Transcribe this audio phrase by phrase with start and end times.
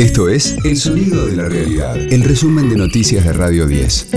[0.00, 4.08] Esto es El Sonido de la Realidad, el resumen de noticias de Radio 10.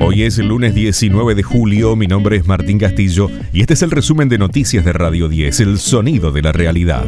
[0.00, 3.82] Hoy es el lunes 19 de julio, mi nombre es Martín Castillo y este es
[3.82, 7.06] el resumen de noticias de Radio 10, El Sonido de la Realidad.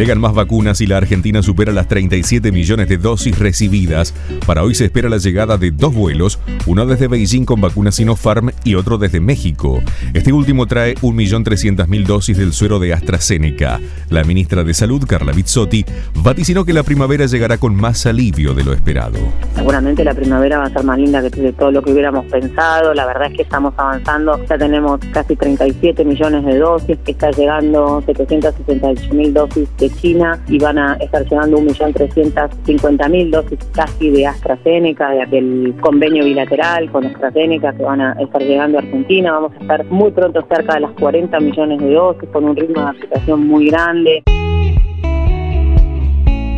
[0.00, 4.14] Llegan más vacunas y la Argentina supera las 37 millones de dosis recibidas.
[4.46, 8.50] Para hoy se espera la llegada de dos vuelos, uno desde Beijing con vacunas Sinopharm
[8.64, 9.82] y otro desde México.
[10.14, 13.78] Este último trae 1.300.000 dosis del suero de AstraZeneca.
[14.08, 18.64] La ministra de Salud, Carla Bizzotti, vaticinó que la primavera llegará con más alivio de
[18.64, 19.18] lo esperado.
[19.54, 22.94] Seguramente la primavera va a ser más linda que de todo lo que hubiéramos pensado.
[22.94, 24.42] La verdad es que estamos avanzando.
[24.48, 30.78] Ya tenemos casi 37 millones de dosis, está llegando 768.000 dosis de China y van
[30.78, 37.82] a estar llegando 1.350.000 dosis casi de AstraZeneca, de aquel convenio bilateral con AstraZeneca que
[37.82, 39.32] van a estar llegando a Argentina.
[39.32, 42.82] Vamos a estar muy pronto cerca de las 40 millones de dosis con un ritmo
[42.82, 44.22] de aplicación muy grande.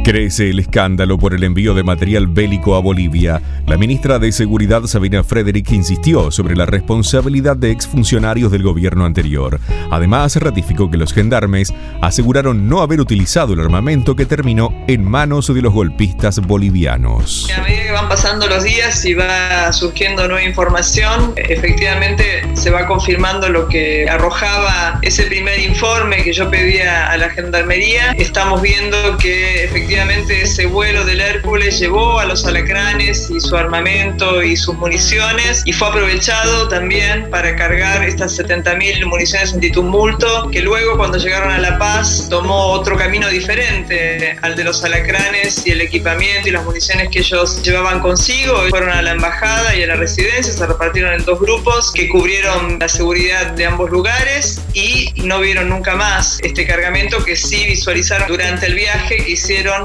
[0.05, 3.41] Crece el escándalo por el envío de material bélico a Bolivia.
[3.69, 9.61] La ministra de Seguridad Sabina Frederick insistió sobre la responsabilidad de exfuncionarios del gobierno anterior.
[9.92, 15.55] Además, ratificó que los gendarmes aseguraron no haber utilizado el armamento que terminó en manos
[15.55, 17.48] de los golpistas bolivianos.
[17.56, 22.89] A medida que van pasando los días y va surgiendo nueva información, efectivamente se va
[22.89, 28.14] confirmando lo que arrojaba ese primer informe que yo pedía a la gendarmería.
[28.19, 33.55] Estamos viendo que efectivamente efectivamente ese vuelo del Hércules llevó a los alacranes y su
[33.55, 40.63] armamento y sus municiones y fue aprovechado también para cargar estas 70.000 municiones antitumulto que
[40.63, 45.73] luego cuando llegaron a La Paz tomó otro camino diferente al de los alacranes y
[45.73, 48.57] el equipamiento y las municiones que ellos llevaban consigo.
[48.70, 52.79] Fueron a la embajada y a la residencia, se repartieron en dos grupos que cubrieron
[52.79, 58.29] la seguridad de ambos lugares y no vieron nunca más este cargamento que sí visualizaron
[58.29, 59.82] durante el viaje que hicieron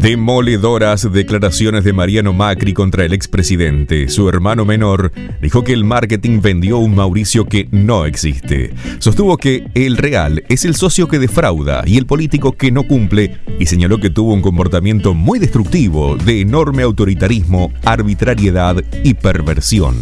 [0.00, 4.08] Demoledoras declaraciones de Mariano Macri contra el expresidente.
[4.08, 5.10] Su hermano menor
[5.42, 8.72] dijo que el marketing vendió un Mauricio que no existe.
[9.00, 13.40] Sostuvo que el real es el socio que defrauda y el político que no cumple
[13.58, 19.96] y señaló que tuvo un comportamiento muy destructivo de enorme autoritarismo, arbitrariedad y perversión.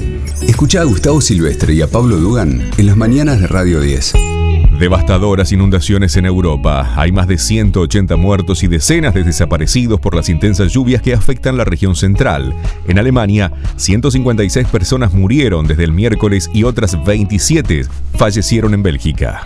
[0.47, 4.36] Escucha a Gustavo Silvestre y a Pablo Dugan en las mañanas de Radio 10.
[4.79, 6.93] Devastadoras inundaciones en Europa.
[6.97, 11.57] Hay más de 180 muertos y decenas de desaparecidos por las intensas lluvias que afectan
[11.57, 12.53] la región central.
[12.87, 17.87] En Alemania, 156 personas murieron desde el miércoles y otras 27
[18.19, 19.43] fallecieron en Bélgica.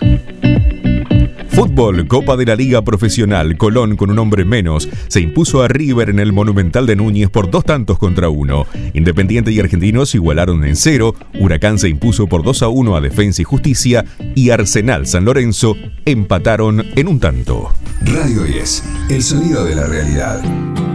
[1.51, 6.09] Fútbol, Copa de la Liga Profesional, Colón con un hombre menos, se impuso a River
[6.09, 8.65] en el Monumental de Núñez por dos tantos contra uno.
[8.93, 13.41] Independiente y Argentinos igualaron en cero, Huracán se impuso por 2 a 1 a Defensa
[13.41, 15.75] y Justicia y Arsenal San Lorenzo
[16.05, 17.73] empataron en un tanto.
[18.01, 20.90] Radio 10, el sonido de la realidad.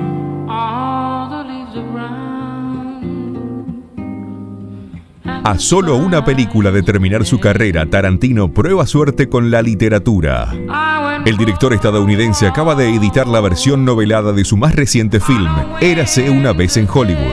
[5.46, 10.52] A solo una película de terminar su carrera, Tarantino prueba suerte con la literatura.
[11.24, 15.48] El director estadounidense acaba de editar la versión novelada de su más reciente film,
[15.80, 17.32] Érase una vez en Hollywood.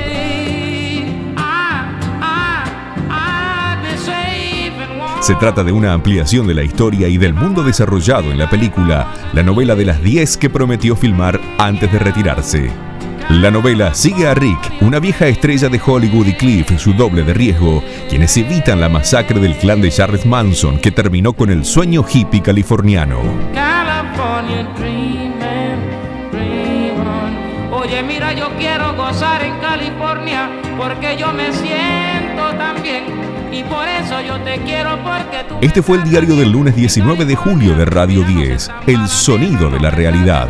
[5.21, 9.11] Se trata de una ampliación de la historia y del mundo desarrollado en la película,
[9.33, 12.92] la novela de las 10 que prometió filmar antes de retirarse.
[13.29, 17.33] La novela sigue a Rick, una vieja estrella de Hollywood y Cliff, su doble de
[17.33, 22.05] riesgo, quienes evitan la masacre del clan de Charles Manson que terminó con el sueño
[22.07, 23.21] hippie californiano.
[27.71, 33.03] Oye, mira, yo quiero gozar en California porque yo me siento tan bien.
[33.51, 35.55] Y por eso yo te quiero porque tú...
[35.61, 39.79] Este fue el diario del lunes 19 de julio de Radio 10, El sonido de
[39.79, 40.49] la realidad.